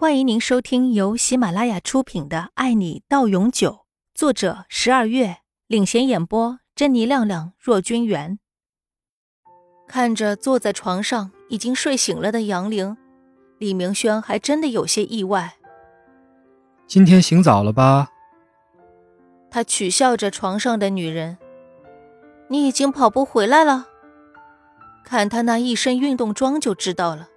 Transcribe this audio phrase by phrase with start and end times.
[0.00, 3.70] 欢迎您收听由喜马拉雅出品的《爱你到永久》，
[4.14, 8.38] 作者十二月领衔演播，珍妮、亮亮、若君元。
[9.86, 12.96] 看着坐在床上已经睡醒了的杨玲，
[13.58, 15.58] 李明轩还真的有些意外。
[16.86, 18.08] 今天醒早了吧？
[19.50, 21.36] 他取笑着床上的女人
[22.48, 23.88] ：“你已经跑步回来了？
[25.04, 27.28] 看他那一身运动装就知道了。”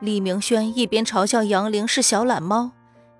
[0.00, 2.70] 李明轩一边嘲笑杨玲是小懒猫，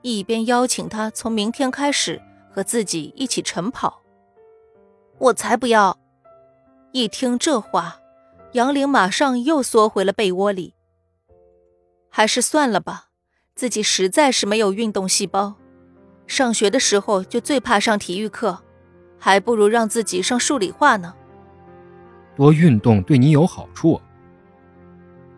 [0.00, 4.00] 一边邀请她从明天开始和自己一起晨跑。
[5.18, 5.98] 我才不要！
[6.92, 7.98] 一听这话，
[8.52, 10.72] 杨玲马上又缩回了被窝里。
[12.08, 13.08] 还是算了吧，
[13.54, 15.56] 自己实在是没有运动细胞。
[16.26, 18.58] 上学的时候就最怕上体育课，
[19.18, 21.14] 还不如让自己上数理化呢。
[22.34, 24.00] 多运动对你有好处。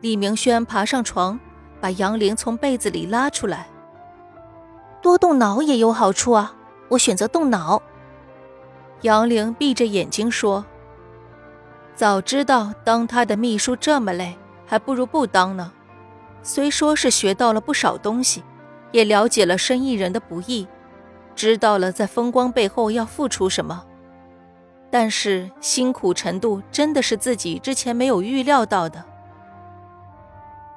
[0.02, 1.38] 李明轩爬上床，
[1.80, 3.68] 把杨玲从被子里拉出来。
[5.00, 6.56] 多动脑也有好处啊，
[6.88, 7.80] 我选择动脑。
[9.02, 10.64] 杨玲闭着眼睛说
[11.94, 14.36] ：“早知道当他的秘书这么累，
[14.66, 15.70] 还不如不当呢。
[16.42, 18.42] 虽说是学到了不少东西，
[18.90, 20.66] 也了解了生意人的不易，
[21.36, 23.84] 知道了在风光背后要付出什么，
[24.90, 29.04] 但是辛苦程度真的是自己之前没有预料到的。”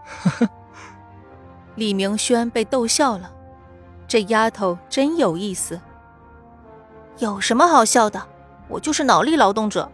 [0.05, 0.49] 呵呵，
[1.75, 3.31] 李明轩被逗笑了，
[4.07, 5.79] 这丫头真有意思。
[7.17, 8.21] 有什么好笑的？
[8.67, 9.89] 我就是脑力劳动者。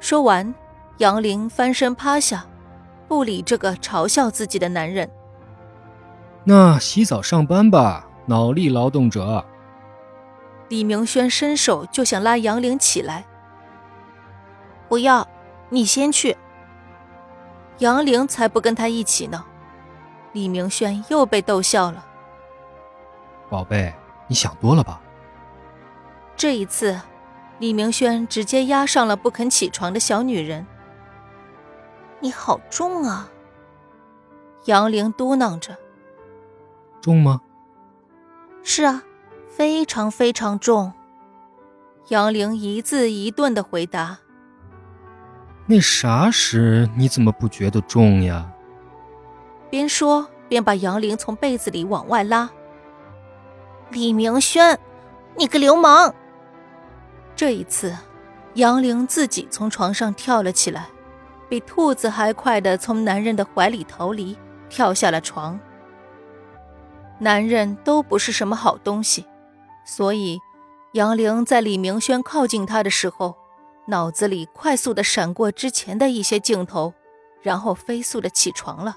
[0.00, 0.54] 说完，
[0.98, 2.46] 杨玲翻身趴下，
[3.06, 5.08] 不理这个嘲笑自己的男人。
[6.44, 9.44] 那洗澡上班吧，脑力劳动者。
[10.68, 13.24] 李明轩伸手就想拉杨玲起来。
[14.88, 15.26] 不要，
[15.70, 16.36] 你先去。
[17.78, 19.44] 杨玲才不跟他一起呢，
[20.32, 22.04] 李明轩又被逗笑了。
[23.48, 23.94] 宝贝，
[24.26, 25.00] 你想多了吧？
[26.36, 27.00] 这一次，
[27.58, 30.66] 李明轩直接压上了不肯起床的小女人。
[32.20, 33.28] 你好重啊！
[34.64, 35.76] 杨玲嘟囔着。
[37.00, 37.40] 重吗？
[38.64, 39.04] 是啊，
[39.48, 40.92] 非常非常重。
[42.08, 44.18] 杨玲一字一顿的回答。
[45.70, 48.50] 那啥时你怎么不觉得重呀？
[49.68, 52.48] 边说边把杨玲从被子里往外拉。
[53.90, 54.78] 李明轩，
[55.36, 56.14] 你个流氓！
[57.36, 57.94] 这一次，
[58.54, 60.86] 杨玲自己从床上跳了起来，
[61.50, 64.38] 比兔子还快的从男人的怀里逃离，
[64.70, 65.60] 跳下了床。
[67.18, 69.26] 男人都不是什么好东西，
[69.84, 70.40] 所以
[70.92, 73.36] 杨玲在李明轩靠近她的时候。
[73.88, 76.92] 脑子里快速的闪过之前的一些镜头，
[77.40, 78.96] 然后飞速的起床了。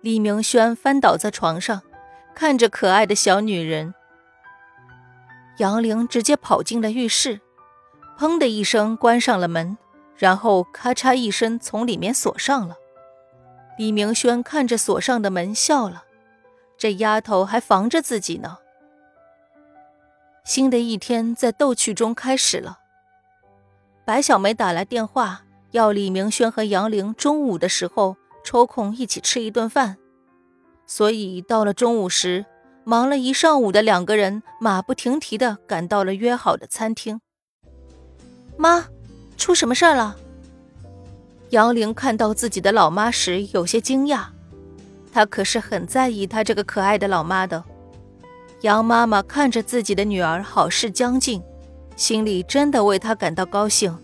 [0.00, 1.82] 李明轩翻倒在床上，
[2.32, 3.92] 看着可爱的小女人。
[5.58, 7.40] 杨玲直接跑进了浴室，
[8.16, 9.76] 砰的一声关上了门，
[10.16, 12.76] 然后咔嚓一声从里面锁上了。
[13.76, 16.04] 李明轩看着锁上的门笑了，
[16.78, 18.58] 这丫头还防着自己呢。
[20.44, 22.78] 新的一天在逗趣中开始了。
[24.06, 29.96] 白小梅打来电话，要李明轩和杨玲中午的时候抽空一起吃一顿饭。
[30.86, 32.44] 所以到了中午时，
[32.84, 37.18] 忙了一上午的两个人马不停蹄地赶到了约好的餐厅。
[38.58, 38.84] 妈，
[39.38, 40.14] 出什么事了？
[41.48, 44.26] 杨玲看到自己的老妈时有些惊讶，
[45.14, 47.64] 她可是很在意她这个可爱的老妈的。
[48.60, 51.42] 杨妈妈看着自己的女儿好事将近。
[51.96, 53.96] 心里真的为她感到高兴。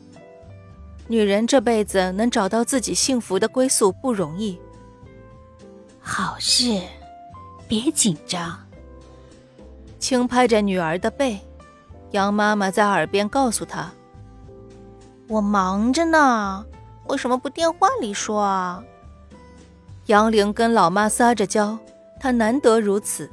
[1.09, 4.59] 女人这辈子能找到自己幸福的归宿不容易。
[6.01, 6.81] 好事，
[7.69, 8.59] 别紧张。
[9.99, 11.39] 轻拍着女儿的背，
[12.13, 13.91] 杨妈妈在耳边告诉她
[15.29, 16.65] ：“我忙着呢，
[17.09, 18.83] 为什么不电话里说啊？”
[20.07, 21.79] 杨玲跟老妈撒着娇，
[22.19, 23.29] 她难得如此。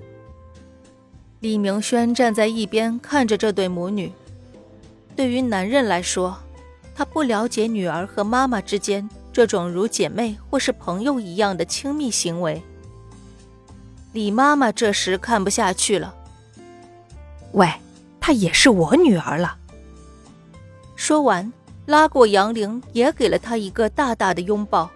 [1.40, 4.12] 李明轩站在一边看着这对母女。
[5.18, 6.38] 对于男人来说，
[6.96, 12.62] 他不了解女儿和妈妈之间这种如姐妹或是朋友一样的亲密行为。
[14.14, 16.14] 李妈妈这时看不下去了
[17.54, 17.68] ：“喂，
[18.20, 19.58] 她也是我女儿了。”
[20.96, 21.52] 说完，
[21.88, 24.88] 拉过杨玲，也给了她一个大大的拥抱。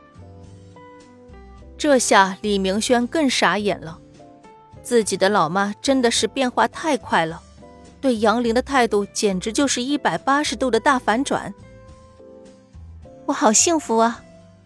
[1.79, 3.97] 这下李明轩更傻眼了，
[4.83, 7.41] 自己的老妈真的是变化太快了。
[8.01, 11.53] 对杨玲的态度简直就是一百八十度的大反转。
[13.27, 14.23] 我好幸福啊，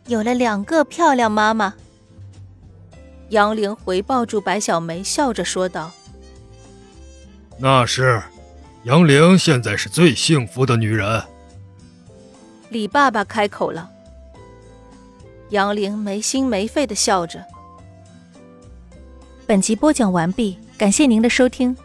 [0.08, 1.76] 有了两个漂亮妈妈。
[3.30, 5.92] 杨玲回抱住白小梅，笑着说道
[7.60, 8.24] ：“那是，
[8.84, 11.22] 杨玲现在是最幸福的女人。”
[12.70, 13.90] 李爸爸开口了。
[15.50, 17.44] 杨玲没心没肺的笑着。
[19.46, 21.76] 本集播讲完毕，感谢您的收听。